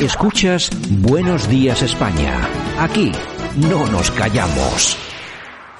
[0.00, 0.70] Escuchas
[1.00, 2.48] Buenos Días España.
[2.78, 3.10] Aquí
[3.56, 4.96] no nos callamos.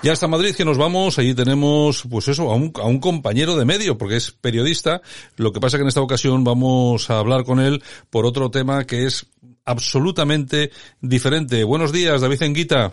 [0.02, 3.54] Ya hasta Madrid que nos vamos, allí tenemos, pues eso, a un, a un compañero
[3.54, 5.02] de medio, porque es periodista.
[5.36, 7.80] Lo que pasa que en esta ocasión vamos a hablar con él
[8.10, 9.30] por otro tema que es
[9.64, 11.62] absolutamente diferente.
[11.62, 12.92] Buenos días, David Enguita.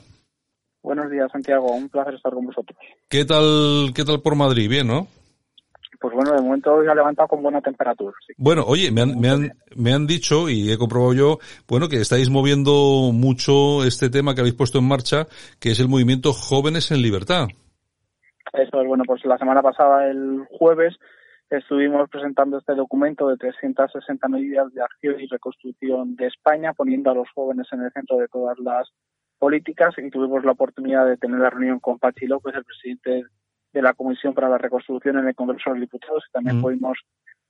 [0.83, 1.73] Buenos días, Santiago.
[1.73, 2.77] Un placer estar con vosotros.
[3.09, 4.69] ¿Qué tal, qué tal por Madrid?
[4.69, 5.07] Bien, ¿no?
[6.05, 8.15] Pues bueno, de momento hoy ha levantado con buena temperatura.
[8.27, 8.33] Sí.
[8.37, 11.95] Bueno, oye, me han, me han, me han dicho, y he comprobado yo, bueno, que
[11.95, 15.25] estáis moviendo mucho este tema que habéis puesto en marcha,
[15.59, 17.47] que es el movimiento Jóvenes en Libertad.
[18.53, 20.93] Eso es, bueno, pues la semana pasada, el jueves,
[21.49, 27.15] estuvimos presentando este documento de 360 medidas de acción y reconstrucción de España, poniendo a
[27.15, 28.87] los jóvenes en el centro de todas las
[29.39, 33.23] políticas y tuvimos la oportunidad de tener la reunión con Pachi López, el presidente
[33.75, 36.61] de la Comisión para la Reconstrucción en el Congreso de los Diputados y también mm.
[36.61, 36.97] pudimos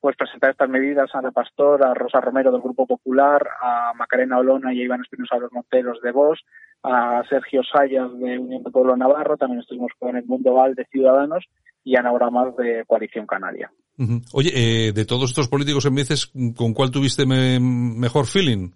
[0.02, 4.39] pues presentar estas medidas a la Pastor, a Rosa Romero del Grupo Popular, a Macarena
[4.39, 6.41] Olona y a Iván Espinosa los Monteros de Vox,
[6.84, 10.85] a Sergio Sayas de Unión de Pueblo Navarro, también estuvimos con el Mundo Val de
[10.85, 11.45] Ciudadanos
[11.84, 13.71] y Ana Más de Coalición Canaria.
[13.98, 14.21] Uh -huh.
[14.34, 18.71] Oye, eh, de todos estos políticos en veces, ¿con cuál tuviste me mejor feeling?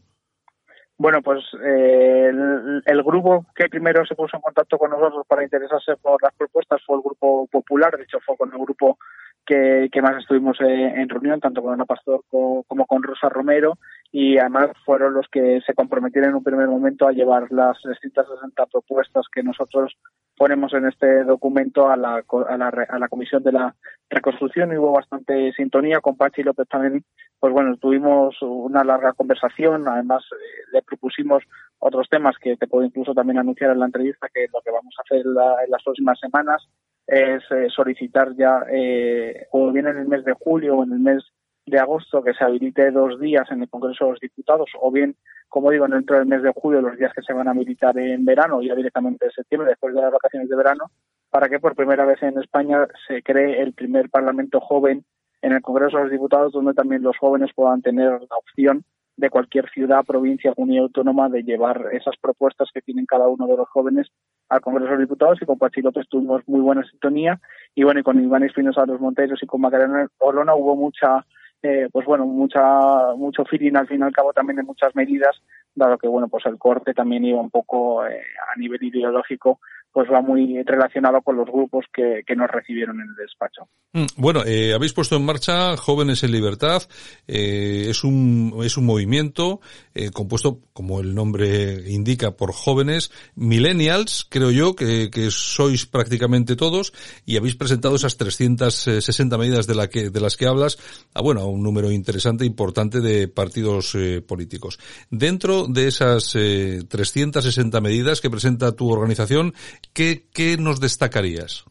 [0.99, 5.43] Bueno, pues eh, el, el, grupo que primero se puso en contacto con nosotros para
[5.43, 8.99] interesarse por las propuestas fue el Grupo Popular, de hecho fue con el grupo
[9.45, 13.77] que, más estuvimos eh, en reunión, tanto con Ana Pastor como, con Rosa Romero,
[14.11, 18.65] y además fueron los que se comprometieron en un primer momento a llevar las 360
[18.67, 19.97] propuestas que nosotros
[20.37, 23.75] ponemos en este documento a la, a la, a la Comisión de la
[24.09, 24.71] Reconstrucción.
[24.71, 27.03] Y hubo bastante sintonía con Pachi López también.
[27.39, 31.43] Pues bueno, tuvimos una larga conversación, además eh, le propusimos
[31.79, 34.93] otros temas que te puedo incluso también anunciar en la entrevista, que lo que vamos
[34.97, 36.67] a hacer la, en las próximas semanas
[37.09, 40.99] es eh, solicitar ya, eh, o bien en el mes de julio o en el
[40.99, 41.23] mes
[41.65, 45.15] de agosto, que se habilite dos días en el Congreso de los Diputados, o bien,
[45.47, 48.25] como digo, dentro del mes de julio, los días que se van a habilitar en
[48.25, 50.85] verano, ya directamente en septiembre, después de las vacaciones de verano,
[51.31, 55.03] para que por primera vez en España se cree el primer Parlamento joven
[55.41, 58.83] en el Congreso de los Diputados, donde también los jóvenes puedan tener la opción
[59.17, 63.57] de cualquier ciudad, provincia, comunidad autónoma de llevar esas propuestas que tienen cada uno de
[63.57, 64.07] los jóvenes
[64.49, 67.39] al Congreso de los Diputados y con Pachi López tuvimos muy buena sintonía.
[67.75, 71.25] Y bueno, y con Iván Espinosa los Monteros y con Macarena Olona hubo mucha
[71.61, 75.41] eh, pues bueno, mucha, mucho feeling al fin y al cabo también de muchas medidas,
[75.75, 78.21] dado que bueno, pues el corte también iba un poco eh,
[78.53, 79.59] a nivel ideológico
[79.91, 83.67] pues va muy relacionado con los grupos que, que nos recibieron en el despacho.
[83.93, 86.83] Mm, bueno, eh, habéis puesto en marcha Jóvenes en Libertad.
[87.27, 89.61] Eh, es un es un movimiento
[89.93, 96.55] eh, compuesto, como el nombre indica, por jóvenes millennials, creo yo, que, que sois prácticamente
[96.55, 96.93] todos
[97.25, 100.77] y habéis presentado esas 360 medidas de la que de las que hablas,
[101.13, 104.79] a bueno, a un número interesante, importante de partidos eh, políticos.
[105.09, 109.53] Dentro de esas 360 eh, medidas que presenta tu organización,
[109.93, 111.65] ¿qué, qué nos destacarías?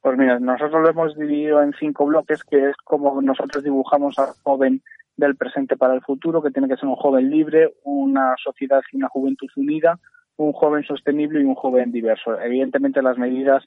[0.00, 4.34] Pues mira, nosotros lo hemos dividido en cinco bloques, que es como nosotros dibujamos al
[4.42, 4.82] joven
[5.16, 8.96] del presente para el futuro, que tiene que ser un joven libre, una sociedad y
[8.96, 9.98] una juventud unida,
[10.36, 12.38] un joven sostenible y un joven diverso.
[12.40, 13.64] Evidentemente las medidas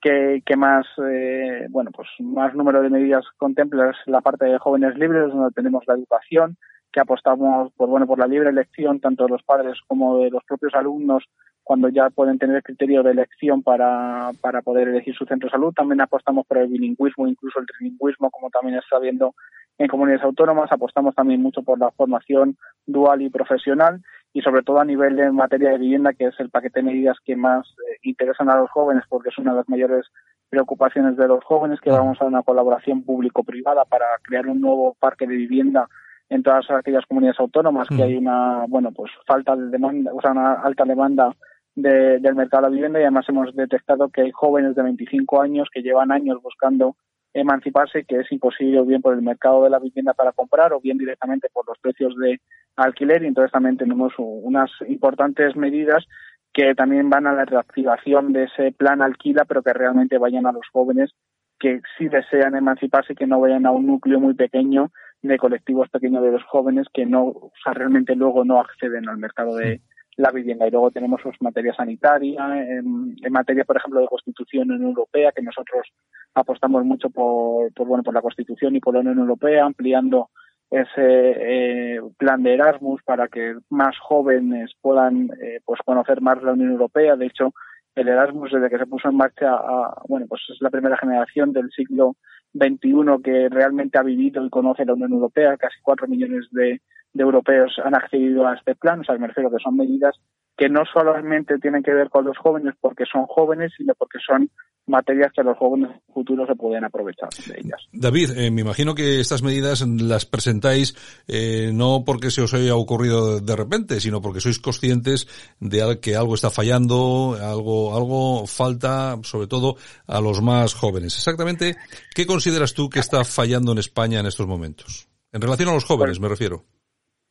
[0.00, 4.58] que, que más, eh, bueno, pues más número de medidas contempla es la parte de
[4.58, 6.56] jóvenes libres, donde tenemos la educación,
[6.92, 10.44] que apostamos por, bueno, por la libre elección tanto de los padres como de los
[10.44, 11.24] propios alumnos
[11.70, 15.72] cuando ya pueden tener criterio de elección para, para poder elegir su centro de salud.
[15.72, 19.36] También apostamos por el bilingüismo, incluso el trilingüismo, como también está viendo
[19.78, 20.72] en comunidades autónomas.
[20.72, 25.30] Apostamos también mucho por la formación dual y profesional y sobre todo a nivel de
[25.30, 28.68] materia de vivienda, que es el paquete de medidas que más eh, interesan a los
[28.72, 30.06] jóvenes porque es una de las mayores
[30.48, 35.24] preocupaciones de los jóvenes, que vamos a una colaboración público-privada para crear un nuevo parque
[35.24, 35.88] de vivienda
[36.30, 40.32] en todas aquellas comunidades autónomas que hay una, bueno, pues falta de demanda, o sea,
[40.32, 41.32] una alta demanda
[41.74, 45.40] de, del mercado de la vivienda y además hemos detectado que hay jóvenes de 25
[45.40, 46.96] años que llevan años buscando
[47.32, 50.80] emanciparse que es imposible o bien por el mercado de la vivienda para comprar o
[50.80, 52.40] bien directamente por los precios de
[52.76, 53.22] alquiler.
[53.22, 56.04] Y entonces también tenemos unas importantes medidas
[56.52, 60.52] que también van a la reactivación de ese plan alquila pero que realmente vayan a
[60.52, 61.12] los jóvenes
[61.60, 64.90] que sí desean emanciparse y que no vayan a un núcleo muy pequeño
[65.22, 69.18] de colectivos pequeños de los jóvenes que no, o sea, realmente luego no acceden al
[69.18, 69.82] mercado de,
[70.20, 70.66] la vivienda.
[70.66, 75.32] Y luego tenemos pues, materia sanitaria, en, en, materia, por ejemplo, de Constitución Unión Europea,
[75.34, 75.86] que nosotros
[76.34, 80.28] apostamos mucho por, por, bueno, por la Constitución y por la Unión Europea, ampliando
[80.70, 86.52] ese eh, plan de Erasmus para que más jóvenes puedan eh, pues conocer más la
[86.52, 87.16] Unión Europea.
[87.16, 87.52] De hecho,
[87.96, 91.52] el Erasmus desde que se puso en marcha, a, bueno, pues es la primera generación
[91.52, 92.14] del siglo
[92.54, 96.80] XXI que realmente ha vivido y conoce la Unión Europea, casi cuatro millones de
[97.12, 100.16] de europeos han accedido a este plan, o sea, me refiero que son medidas
[100.60, 104.50] que no solamente tienen que ver con los jóvenes porque son jóvenes, sino porque son
[104.86, 107.80] materias que los jóvenes futuros se pueden aprovechar de ellas.
[107.92, 110.94] David, eh, me imagino que estas medidas las presentáis
[111.28, 115.28] eh, no porque se os haya ocurrido de repente, sino porque sois conscientes
[115.60, 121.16] de que algo está fallando, algo, algo falta, sobre todo a los más jóvenes.
[121.16, 121.76] Exactamente,
[122.14, 125.08] ¿qué consideras tú que está fallando en España en estos momentos?
[125.32, 126.66] En relación a los jóvenes, pues me refiero.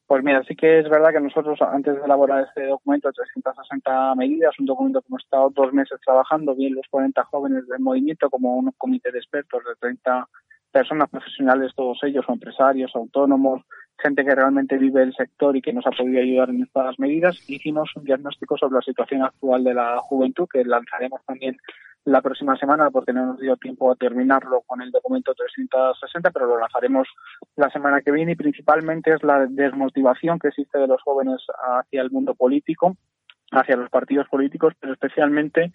[0.10, 4.16] Pues mira, sí que es verdad que nosotros, antes de elaborar este documento de 360
[4.16, 8.28] medidas, un documento que hemos estado dos meses trabajando, bien los 40 jóvenes del movimiento,
[8.28, 10.28] como un comité de expertos de 30
[10.72, 13.62] personas profesionales, todos ellos, empresarios, autónomos,
[14.00, 17.48] gente que realmente vive el sector y que nos ha podido ayudar en estas medidas,
[17.48, 21.56] hicimos un diagnóstico sobre la situación actual de la juventud, que lanzaremos también
[22.10, 26.48] la próxima semana porque no nos dio tiempo a terminarlo con el documento 360, pero
[26.48, 27.08] lo lanzaremos
[27.56, 31.42] la semana que viene y principalmente es la desmotivación que existe de los jóvenes
[31.78, 32.98] hacia el mundo político,
[33.52, 35.72] hacia los partidos políticos, pero especialmente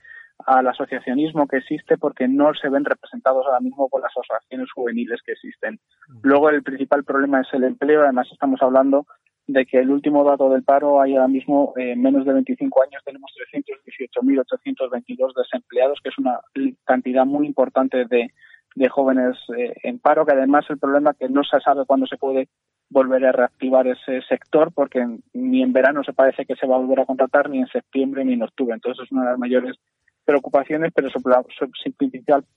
[0.47, 5.21] al asociacionismo que existe porque no se ven representados ahora mismo por las asociaciones juveniles
[5.25, 5.79] que existen.
[6.23, 9.07] Luego el principal problema es el empleo, además estamos hablando
[9.47, 13.03] de que el último dato del paro hay ahora mismo en menos de 25 años
[13.05, 16.41] tenemos 318.822 desempleados, que es una
[16.85, 18.33] cantidad muy importante de,
[18.75, 22.17] de jóvenes eh, en paro, que además el problema que no se sabe cuándo se
[22.17, 22.49] puede
[22.91, 26.81] volver a reactivar ese sector, porque ni en verano se parece que se va a
[26.81, 28.75] volver a contratar, ni en septiembre, ni en octubre.
[28.75, 29.77] Entonces es una de las mayores
[30.25, 31.09] preocupaciones, pero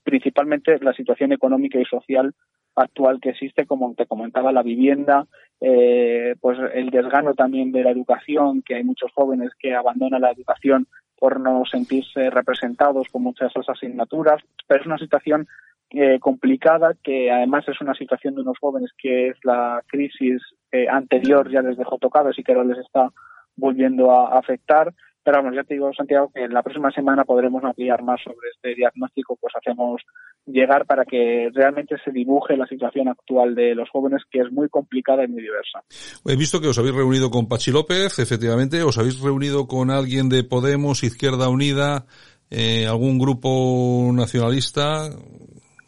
[0.04, 2.34] principalmente la situación económica y social
[2.76, 5.26] actual que existe, como te comentaba, la vivienda,
[5.60, 10.32] eh, pues el desgano también de la educación, que hay muchos jóvenes que abandonan la
[10.32, 10.88] educación
[11.18, 15.48] por no sentirse representados con muchas de esas asignaturas, pero es una situación
[15.90, 20.42] eh, complicada que además es una situación de unos jóvenes que es la crisis
[20.72, 23.10] eh, anterior ya les dejó tocados y que ahora les está
[23.56, 24.94] volviendo a afectar
[25.28, 28.74] pero vamos, ya te digo, Santiago, que la próxima semana podremos ampliar más sobre este
[28.76, 30.02] diagnóstico, pues hacemos
[30.46, 34.70] llegar para que realmente se dibuje la situación actual de los jóvenes, que es muy
[34.70, 35.84] complicada y muy diversa.
[36.26, 40.30] He visto que os habéis reunido con Pachi López, efectivamente, os habéis reunido con alguien
[40.30, 42.06] de Podemos, Izquierda Unida,
[42.50, 45.10] eh, algún grupo nacionalista,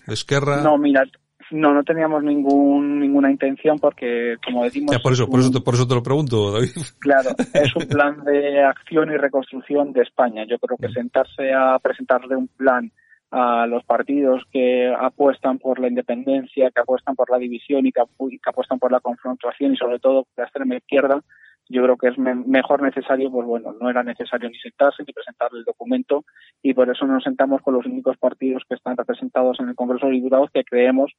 [0.06, 0.64] Esquerra.
[0.64, 1.06] No, mira,
[1.52, 4.98] no, no teníamos ningún, ninguna intención porque, como decimos...
[5.02, 6.70] por, eso, por, eso te, por eso te lo pregunto, David.
[7.00, 10.46] Claro, es un plan de acción y reconstrucción de España.
[10.46, 10.94] Yo creo que mm.
[10.94, 12.92] sentarse a presentarle un plan
[13.32, 18.02] a los partidos que apuestan por la independencia, que apuestan por la división y que,
[18.46, 21.22] apuestan por la confrontación y sobre todo la extrema izquierda,
[21.70, 25.50] yo creo que es mejor necesario, pues bueno, no era necesario ni sentarse ni presentar
[25.54, 26.26] el documento
[26.64, 30.08] y por eso nos sentamos con los únicos partidos que están representados en el Congreso
[30.08, 31.14] de Diputados que creemos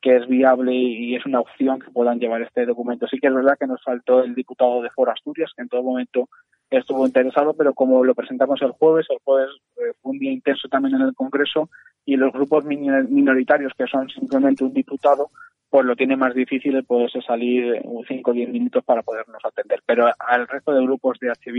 [0.00, 3.08] que es viable y es una opción que puedan llevar este documento.
[3.08, 5.82] Sí que es verdad que nos faltó el diputado de Foro Asturias, que en todo
[5.82, 6.28] momento
[6.70, 10.68] estuvo interesado, pero como lo presentamos el jueves, el jueves eh, fue un día intenso
[10.68, 11.70] también en el Congreso
[12.04, 15.30] y los grupos minoritarios, que son simplemente un diputado,
[15.68, 19.82] pues lo tiene más difícil el poderse salir 5 o 10 minutos para podernos atender.
[19.84, 21.50] Pero al resto de grupos de H.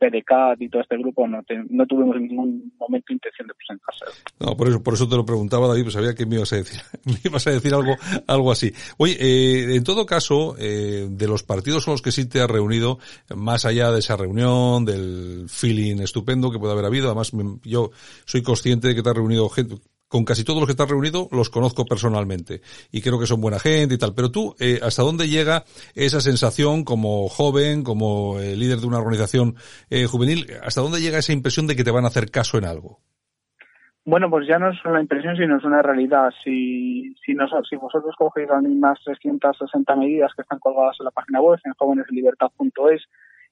[0.00, 4.06] PDK y todo este grupo no, no tuvimos ningún momento intención de presentarse.
[4.40, 6.56] No, por eso, por eso te lo preguntaba, David, pues sabía que me ibas a
[6.56, 7.94] decir, me ibas a decir algo,
[8.26, 8.72] algo así.
[8.96, 12.50] Oye, eh, en todo caso, eh, de los partidos con los que sí te has
[12.50, 12.98] reunido,
[13.36, 17.90] más allá de esa reunión, del feeling estupendo que puede haber habido, además yo
[18.24, 19.76] soy consciente de que te has reunido gente,
[20.10, 23.60] con casi todos los que estás reunido los conozco personalmente y creo que son buena
[23.60, 24.12] gente y tal.
[24.14, 25.62] Pero tú, eh, ¿hasta dónde llega
[25.94, 29.54] esa sensación como joven, como eh, líder de una organización
[29.88, 30.46] eh, juvenil?
[30.64, 32.98] ¿Hasta dónde llega esa impresión de que te van a hacer caso en algo?
[34.04, 36.32] Bueno, pues ya no es una impresión, sino es una realidad.
[36.42, 37.36] Si, si,
[37.68, 41.72] si vosotros cogéis las mismas 360 medidas que están colgadas en la página web, en
[41.74, 43.02] jóveneslibertad.es,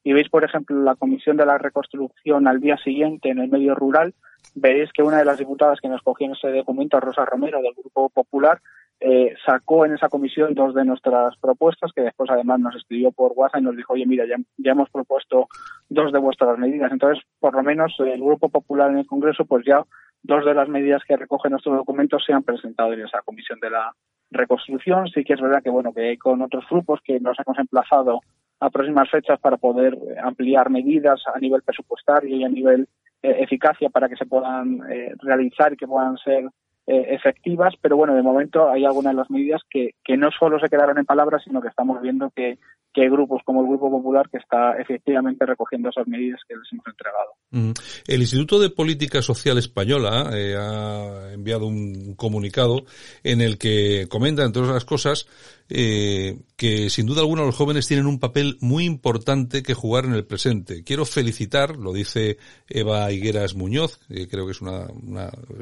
[0.03, 3.77] y veis, por ejemplo, la Comisión de la Reconstrucción al día siguiente en el medio
[3.77, 4.15] rural,
[4.61, 7.75] veréis que una de las diputadas que nos cogió en ese documento, Rosa Romero, del
[7.75, 8.61] Grupo Popular,
[9.01, 13.33] eh, sacó en esa comisión dos de nuestras propuestas, que después además nos escribió por
[13.37, 15.49] WhatsApp y nos dijo, oye, mira, ya, ya hemos propuesto
[15.89, 16.91] dos de vuestras medidas.
[16.91, 19.85] Entonces, por lo menos el Grupo Popular en el Congreso, pues ya
[20.23, 23.71] dos de las medidas que recoge nuestro documento se han presentado en esa comisión de
[23.71, 23.93] la
[24.31, 25.07] reconstrucción.
[25.09, 28.21] Sí que es verdad que, bueno, que con otros grupos que nos hemos emplazado
[28.61, 32.89] a próximas fechas para poder ampliar medidas a nivel presupuestario y a nivel eh,
[33.23, 36.45] eficacia para que se puedan eh, realizar y que puedan ser
[36.87, 40.59] eh, efectivas, pero bueno, de momento hay algunas de las medidas que, que no solo
[40.59, 42.59] se quedaron en palabras, sino que estamos viendo que,
[42.95, 46.65] que hay grupos como el Grupo Popular que está efectivamente recogiendo esas medidas que les
[46.73, 47.83] hemos entregado.
[48.07, 52.85] El Instituto de Política Social Española ha enviado un comunicado
[53.23, 55.27] en el que comenta, entre otras cosas,
[55.71, 60.15] eh, que sin duda alguna los jóvenes tienen un papel muy importante que jugar en
[60.15, 60.83] el presente.
[60.83, 64.87] Quiero felicitar, lo dice Eva Higueras Muñoz, que creo que es una,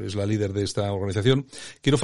[0.05, 1.47] es la líder de esta organización.
[1.81, 1.99] Quiero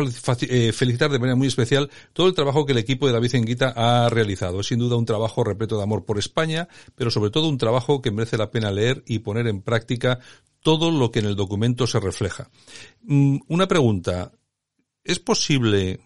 [0.48, 3.72] eh, felicitar de manera muy especial todo el trabajo que el equipo de David Enguita
[3.76, 4.60] ha realizado.
[4.60, 8.02] Es sin duda un trabajo repleto de amor por España, pero sobre todo un trabajo
[8.02, 10.18] que merece la pena leer y poner en práctica
[10.60, 12.50] todo lo que en el documento se refleja.
[13.02, 14.32] Mm, una pregunta.
[15.04, 15.98] ¿Es posible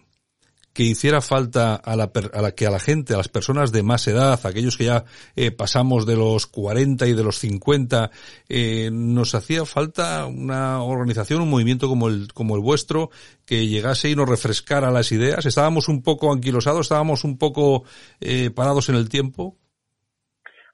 [0.77, 3.81] que hiciera falta a la, a la, que a la gente, a las personas de
[3.81, 5.05] más edad, aquellos que ya
[5.35, 8.11] eh, pasamos de los 40 y de los 50,
[8.47, 13.09] eh, nos hacía falta una organización, un movimiento como el, como el vuestro,
[13.43, 15.47] que llegase y nos refrescara las ideas.
[15.47, 17.83] Estábamos un poco anquilosados, estábamos un poco
[18.21, 19.55] eh, parados en el tiempo.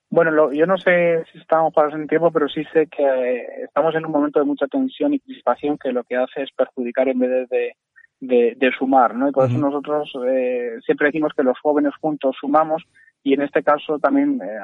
[0.10, 3.96] Bueno, yo no sé si estamos parados en el tiempo, pero sí sé que estamos
[3.96, 7.20] en un momento de mucha tensión y crispación que lo que hace es perjudicar en
[7.20, 7.78] vez de,
[8.27, 9.27] de, sumar, ¿no?
[9.27, 12.84] Y por eso nosotros eh, siempre decimos que los jóvenes juntos sumamos
[13.25, 14.60] y en este caso también, eh,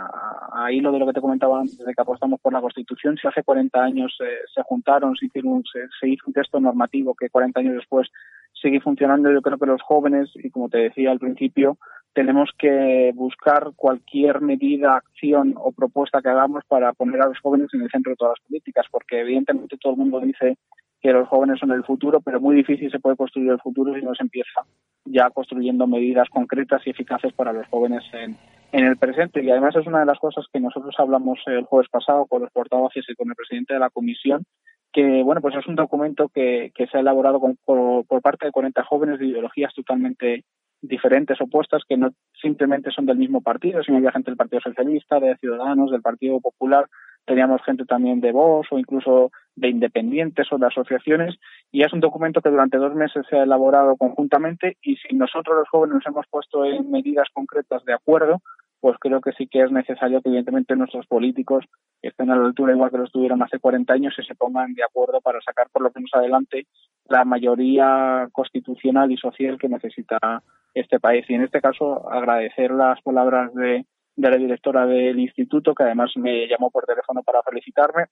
[0.51, 3.25] ahí lo de lo que te comentaba antes de que apostamos por la Constitución, si
[3.25, 5.63] hace 40 años eh, se juntaron, se, hicieron,
[5.99, 8.09] se, hizo un texto normativo que 40 años después
[8.61, 11.77] sigue funcionando, yo creo que los jóvenes, y como te decía al principio,
[12.13, 17.67] tenemos que buscar cualquier medida, acción o propuesta que hagamos para poner a los jóvenes
[17.73, 20.57] en el centro de todas las políticas, porque evidentemente todo el mundo dice
[21.01, 24.01] que los jóvenes son el futuro, pero muy difícil se puede construir el futuro si
[24.01, 24.65] no se empieza
[25.05, 28.37] ya construyendo medidas concretas y eficaces para los jóvenes en,
[28.71, 29.43] en el presente.
[29.43, 32.51] Y además es una de las cosas que nosotros hablamos el jueves pasado con los
[32.51, 34.43] portavoces y con el presidente de la comisión,
[34.91, 38.51] que bueno, pues es un documento que, que se ha elaborado por, por parte de
[38.51, 40.43] 40 jóvenes de ideologías totalmente
[40.81, 45.19] diferentes, opuestas, que no simplemente son del mismo partido, sino había gente del Partido Socialista,
[45.19, 46.85] de Ciudadanos, del Partido Popular,
[47.25, 51.35] teníamos gente también de voz o incluso de independientes o de asociaciones
[51.71, 55.57] y es un documento que durante dos meses se ha elaborado conjuntamente y si nosotros
[55.57, 58.41] los jóvenes nos hemos puesto en medidas concretas de acuerdo,
[58.79, 61.65] pues creo que sí que es necesario que evidentemente nuestros políticos
[62.01, 64.83] estén a la altura igual que lo estuvieron hace 40 años y se pongan de
[64.83, 66.67] acuerdo para sacar por lo menos adelante
[67.05, 70.43] la mayoría constitucional y social que necesita
[70.73, 71.25] este país.
[71.29, 73.85] Y en este caso agradecer las palabras de
[74.19, 78.05] de la directora del instituto, que además me llamó por teléfono para felicitarme.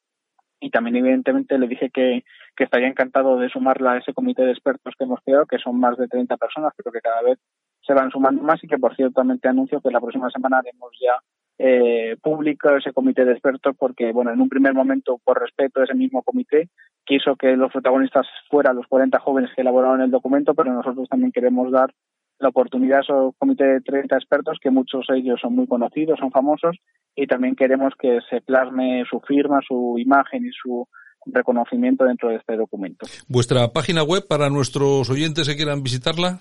[0.60, 2.24] Y también, evidentemente, le dije que,
[2.56, 5.80] que estaría encantado de sumarla a ese comité de expertos que hemos creado, que son
[5.80, 7.38] más de 30 personas, pero que cada vez
[7.88, 10.60] se van sumando más y que, por cierto, también te anuncio que la próxima semana
[10.60, 11.16] haremos ya
[11.58, 15.86] eh, público ese comité de expertos porque, bueno, en un primer momento, por respeto a
[15.86, 16.70] ese mismo comité,
[17.06, 21.32] quiso que los protagonistas fueran los 40 jóvenes que elaboraron el documento, pero nosotros también
[21.32, 21.92] queremos dar
[22.40, 26.20] la oportunidad es un comité de 30 expertos que muchos de ellos son muy conocidos,
[26.20, 26.76] son famosos
[27.16, 30.88] y también queremos que se plasme su firma, su imagen y su
[31.26, 33.08] reconocimiento dentro de este documento.
[33.28, 36.40] ¿Vuestra página web para nuestros oyentes que quieran visitarla?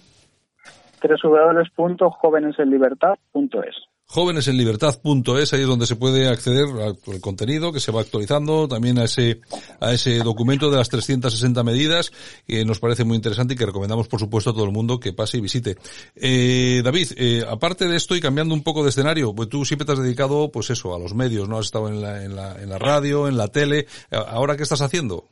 [1.02, 8.98] www.jovenesenlibertad.es jovenesenlibertad.es, ahí es donde se puede acceder al contenido que se va actualizando, también
[8.98, 9.40] a ese,
[9.80, 12.12] a ese documento de las 360 medidas,
[12.46, 15.12] que nos parece muy interesante y que recomendamos, por supuesto, a todo el mundo que
[15.12, 15.76] pase y visite.
[16.14, 19.84] Eh, David, eh, aparte de esto y cambiando un poco de escenario, pues tú siempre
[19.84, 21.58] te has dedicado, pues eso, a los medios, ¿no?
[21.58, 23.86] Has estado en la, en la, en la radio, en la tele.
[24.10, 25.28] ¿Ahora qué estás haciendo?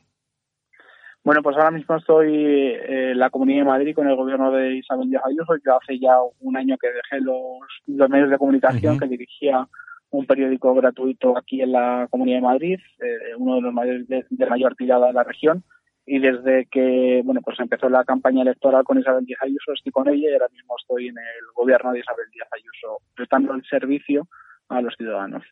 [1.25, 5.09] Bueno, pues ahora mismo estoy en la Comunidad de Madrid con el gobierno de Isabel
[5.09, 5.55] Díaz Ayuso.
[5.65, 7.41] Yo hace ya un año que dejé los,
[7.87, 9.67] los medios de comunicación, que dirigía
[10.11, 14.45] un periódico gratuito aquí en la Comunidad de Madrid, eh, uno de los mayores de,
[14.47, 15.63] mayor tirada de la región.
[16.05, 20.07] Y desde que bueno pues empezó la campaña electoral con Isabel Díaz Ayuso, estoy con
[20.07, 24.27] ella y ahora mismo estoy en el gobierno de Isabel Díaz Ayuso, prestando el servicio
[24.69, 25.43] a los ciudadanos.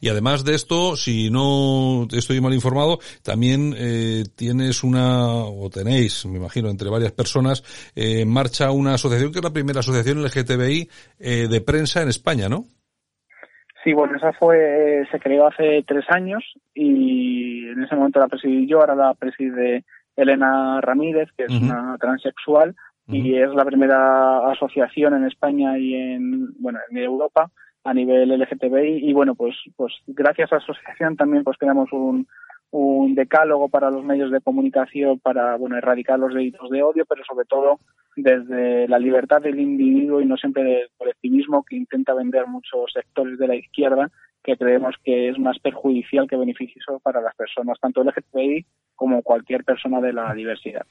[0.00, 6.26] Y además de esto, si no estoy mal informado, también eh, tienes una, o tenéis,
[6.26, 7.62] me imagino, entre varias personas,
[7.94, 10.88] eh, en marcha una asociación que es la primera asociación LGTBI
[11.20, 12.64] eh, de prensa en España, ¿no?
[13.84, 16.42] Sí, bueno, esa fue, se creó hace tres años
[16.74, 19.84] y en ese momento la presidí yo, ahora la preside
[20.16, 22.74] Elena Ramírez, que es una transexual,
[23.06, 27.50] y es la primera asociación en España y en, bueno, en Europa
[27.84, 32.26] a nivel LGTBI y bueno pues pues gracias a la asociación también pues creamos un,
[32.70, 37.22] un decálogo para los medios de comunicación para bueno erradicar los delitos de odio pero
[37.24, 37.78] sobre todo
[38.16, 43.38] desde la libertad del individuo y no siempre del colectivismo que intenta vender muchos sectores
[43.38, 44.10] de la izquierda
[44.48, 48.64] que creemos que es más perjudicial que beneficioso para las personas tanto LGTBI
[48.98, 50.86] como cualquier persona de la diversidad.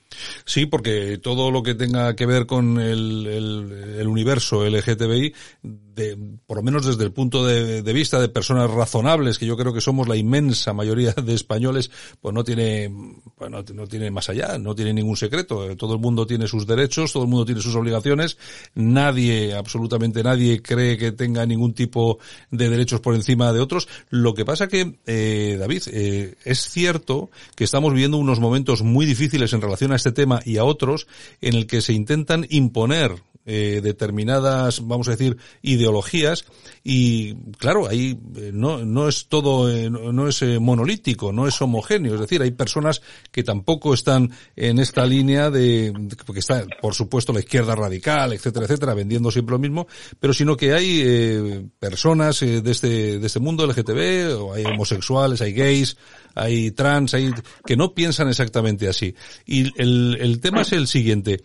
[0.46, 6.58] Sí, porque todo lo que tenga que ver con el, el, universo LGTBI, de, por
[6.58, 10.08] lo menos desde el punto de, vista de personas razonables, que yo creo que somos
[10.08, 12.90] la inmensa mayoría de españoles, pues no tiene,
[13.38, 15.76] bueno, no tiene más allá, no tiene ningún secreto.
[15.76, 18.38] Todo el mundo tiene sus derechos, todo el mundo tiene sus obligaciones.
[18.76, 22.20] Nadie, absolutamente nadie, cree que tenga ningún tipo
[22.52, 23.88] de derechos por encima de otros.
[24.10, 29.06] Lo que pasa que, eh, David, eh, es cierto que estamos viviendo unos momentos muy
[29.06, 31.08] difíciles en relación a este tema y a otros
[31.42, 33.16] en el que se intentan imponer
[33.50, 36.44] eh, determinadas, vamos a decir, ideologías
[36.84, 42.20] y claro, ahí eh, no, no es todo, no es monolítico, no es homogéneo, es
[42.20, 43.01] decir, hay personas
[43.32, 45.94] que tampoco están en esta línea de,
[46.25, 49.88] porque está, por supuesto, la izquierda radical, etcétera, etcétera, vendiendo siempre lo mismo,
[50.20, 55.98] pero sino que hay personas de este, este mundo LGTB, o hay homosexuales, hay gays,
[56.36, 57.31] hay trans, hay,
[57.65, 59.15] que no piensan exactamente así.
[59.46, 61.43] Y el, el tema es el siguiente.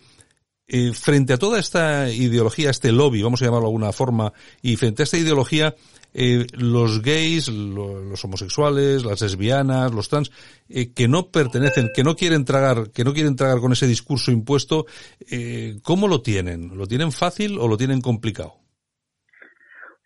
[0.65, 4.77] Eh, frente a toda esta ideología, este lobby, vamos a llamarlo de alguna forma, y
[4.77, 5.75] frente a esta ideología,
[6.13, 10.31] eh, los gays, los homosexuales, las lesbianas, los trans,
[10.69, 14.31] eh, que no pertenecen, que no quieren tragar, que no quieren tragar con ese discurso
[14.31, 14.85] impuesto,
[15.81, 16.77] ¿cómo lo tienen?
[16.77, 18.62] ¿Lo tienen fácil o lo tienen complicado?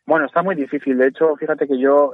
[0.08, 0.98] Bueno, está muy difícil.
[0.98, 2.14] De hecho, fíjate que yo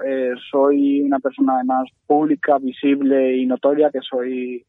[0.52, 4.66] soy una persona además pública, visible y notoria, que soy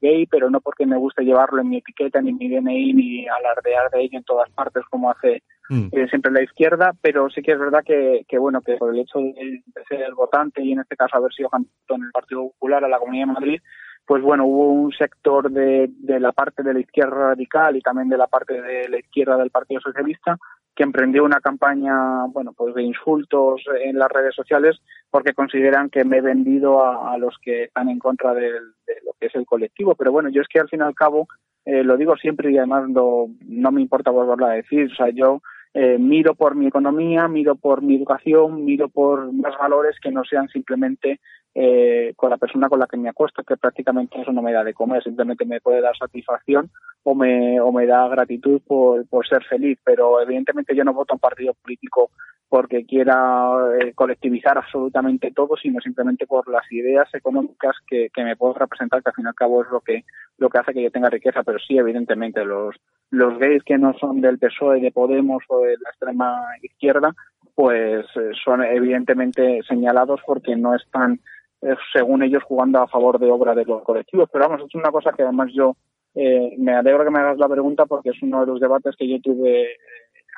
[0.00, 3.28] gay, pero no porque me guste llevarlo en mi etiqueta, ni en mi DNI, ni
[3.28, 5.88] alardear de ello en todas partes como hace mm.
[5.92, 9.00] eh, siempre la izquierda, pero sí que es verdad que, que, bueno, que por el
[9.00, 12.42] hecho de, ser el votante y en este caso haber sido candidato en el Partido
[12.50, 13.60] Popular a la Comunidad de Madrid,
[14.06, 18.08] pues bueno, hubo un sector de, de la parte de la izquierda radical y también
[18.08, 20.36] de la parte de la izquierda del Partido Socialista
[20.76, 24.76] que emprendió una campaña, bueno, pues de insultos en las redes sociales
[25.10, 29.26] porque consideran que me he vendido a, los que están en contra de, lo que
[29.26, 29.94] es el colectivo.
[29.94, 31.26] Pero bueno, yo es que al fin y al cabo
[31.64, 34.90] eh, lo digo siempre y además no, no me importa volverlo a decir.
[34.92, 35.40] O sea, yo
[35.78, 40.24] eh, miro por mi economía, miro por mi educación, miro por más valores que no
[40.24, 41.20] sean simplemente
[41.54, 44.64] eh, con la persona con la que me acuesto, que prácticamente eso no me da
[44.64, 46.70] de comer, simplemente me puede dar satisfacción
[47.02, 51.12] o me, o me da gratitud por, por ser feliz, pero evidentemente yo no voto
[51.12, 52.10] a un partido político
[52.48, 58.36] porque quiera eh, colectivizar absolutamente todo, sino simplemente por las ideas económicas que, que me
[58.36, 60.04] puedo representar, que al fin y al cabo es lo que,
[60.38, 62.76] lo que hace que yo tenga riqueza, pero sí, evidentemente, los,
[63.10, 67.14] los gays que no son del PSOE, de Podemos o de la extrema izquierda,
[67.54, 71.20] pues eh, son evidentemente señalados porque no están
[71.62, 74.28] eh, según ellos, jugando a favor de obra de los colectivos.
[74.32, 75.76] Pero vamos, es una cosa que además yo
[76.14, 79.08] eh, me alegro que me hagas la pregunta porque es uno de los debates que
[79.08, 79.76] yo tuve eh,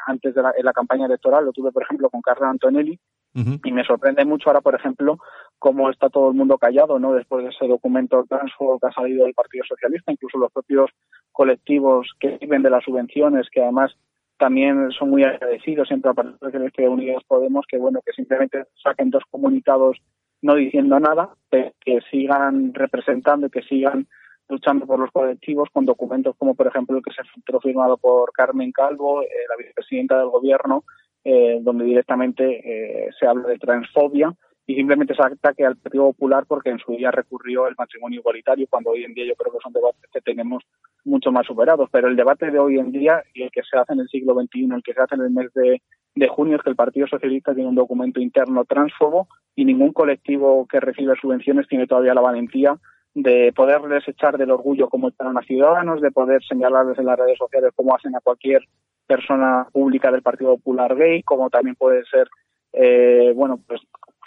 [0.07, 1.44] antes de la, campaña electoral.
[1.44, 2.98] Lo tuve, por ejemplo, con Carla Antonelli.
[3.34, 5.18] Y me sorprende mucho ahora, por ejemplo,
[5.58, 7.12] cómo está todo el mundo callado, ¿no?
[7.12, 10.90] Después de ese documento transfo que ha salido del Partido Socialista, incluso los propios
[11.30, 13.94] colectivos que viven de las subvenciones, que además
[14.38, 19.10] también son muy agradecidos siempre a partir de Unidas Podemos, que bueno, que simplemente saquen
[19.10, 19.98] dos comunicados
[20.40, 24.06] no diciendo nada, que sigan representando y que sigan
[24.48, 28.32] luchando por los colectivos con documentos como, por ejemplo, el que se filtró firmado por
[28.32, 30.84] Carmen Calvo, eh, la vicepresidenta del gobierno,
[31.24, 34.35] eh, donde directamente eh, se habla de transfobia
[34.66, 38.66] y simplemente se ataque al Partido Popular porque en su día recurrió el matrimonio igualitario,
[38.68, 40.62] cuando hoy en día yo creo que son debates que tenemos
[41.04, 41.88] mucho más superados.
[41.90, 44.35] Pero el debate de hoy en día y el que se hace en el siglo
[44.35, 45.81] XXI, el que se hace en el mes de,
[46.14, 50.66] de junio, es que el Partido Socialista tiene un documento interno transfobo y ningún colectivo
[50.66, 52.76] que recibe subvenciones tiene todavía la valentía
[53.14, 57.38] de poderles echar del orgullo como están a ciudadanos, de poder señalarles en las redes
[57.38, 58.62] sociales como hacen a cualquier
[59.09, 62.29] persona pública del Partido Popular gay, como también puede ser,
[62.73, 63.81] eh, bueno, pues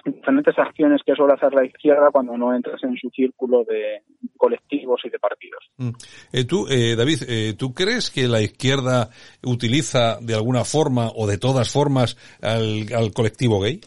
[0.04, 4.02] diferentes acciones que suele hacer la izquierda cuando no entras en su círculo de
[4.38, 5.64] colectivos y de partidos.
[5.78, 5.90] Mm.
[6.34, 9.10] Eh, tú, eh, David, eh, ¿tú crees que la izquierda
[9.44, 13.82] utiliza de alguna forma o de todas formas al, colectivo gay?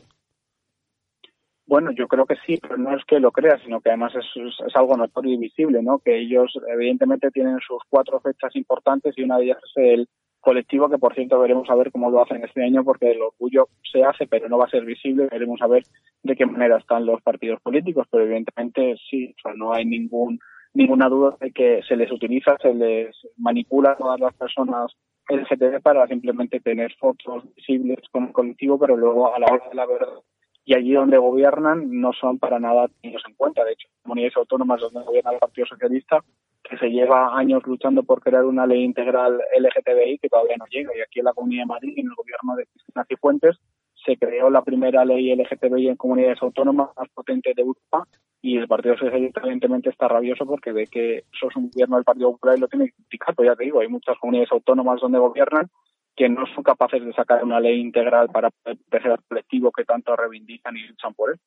[1.66, 4.26] Bueno, yo creo que sí, pero no es que lo crea, sino que además es,
[4.36, 5.98] es, algo notorio y visible, ¿no?
[5.98, 10.08] Que ellos evidentemente tienen sus cuatro fechas importantes y una de ellas es el
[10.44, 13.68] colectivo que por cierto veremos a ver cómo lo hacen este año porque el orgullo
[13.90, 15.28] se hace pero no va a ser visible.
[15.30, 15.84] Veremos a ver
[16.22, 20.38] de qué manera están los partidos políticos pero evidentemente sí o sea, no hay ningún
[20.74, 24.92] ninguna duda de que se les utiliza se les manipula a todas las personas
[25.28, 29.86] LGTB para simplemente tener fotos visibles el colectivo pero luego a la hora de la
[29.86, 30.20] verdad
[30.66, 33.64] y allí donde gobiernan no son para nada tenidos en cuenta.
[33.64, 36.24] De hecho comunidades autónomas donde gobierna el Partido Socialista
[36.68, 40.96] que se lleva años luchando por crear una ley integral LGTBI que todavía no llega.
[40.96, 43.56] Y aquí en la Comunidad de Madrid, en el gobierno de Cristina Cifuentes,
[44.04, 48.06] se creó la primera ley LGTBI en comunidades autónomas más potente de Europa
[48.42, 52.04] y el Partido Socialista evidentemente está rabioso porque ve que eso es un gobierno del
[52.04, 55.70] Partido Popular y lo tiene criticado, ya te digo, hay muchas comunidades autónomas donde gobiernan
[56.14, 60.14] que no son capaces de sacar una ley integral para proteger al colectivo que tanto
[60.14, 61.40] reivindican y luchan por él.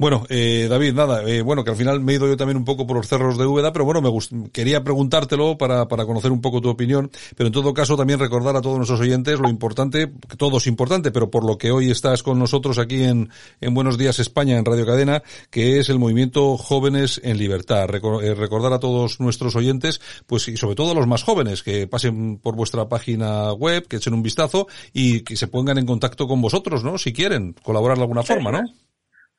[0.00, 2.64] Bueno, eh, David, nada, eh, bueno, que al final me he ido yo también un
[2.64, 6.40] poco por los cerros de Úbeda, pero bueno, me quería preguntártelo para, para conocer un
[6.40, 10.10] poco tu opinión, pero en todo caso también recordar a todos nuestros oyentes lo importante,
[10.26, 13.28] que todo es importante, pero por lo que hoy estás con nosotros aquí en,
[13.60, 17.90] en Buenos Días España, en Radio Cadena, que es el movimiento Jóvenes en Libertad.
[17.90, 21.86] Eh, recordar a todos nuestros oyentes, pues y sobre todo a los más jóvenes, que
[21.86, 26.26] pasen por vuestra página web, que echen un vistazo y que se pongan en contacto
[26.26, 26.96] con vosotros, ¿no?
[26.96, 28.62] Si quieren colaborar de alguna forma, ¿no?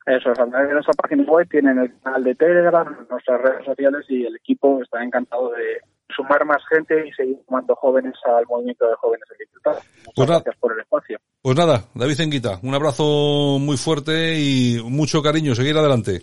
[0.06, 4.24] Eso través de nuestra página web tienen el canal de Telegram, nuestras redes sociales y
[4.24, 5.78] el equipo está encantado de
[6.14, 9.84] sumar más gente y seguir sumando jóvenes al movimiento de jóvenes en Muchas
[10.16, 11.18] pues gracias por el espacio.
[11.40, 16.20] Pues nada, David Enguita, un abrazo muy fuerte y mucho cariño, seguir adelante.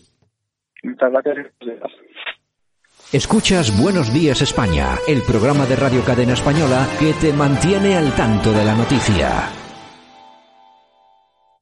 [0.83, 1.47] Muchas gracias.
[3.11, 8.51] Escuchas Buenos Días España, el programa de Radio Cadena Española que te mantiene al tanto
[8.51, 9.59] de la noticia.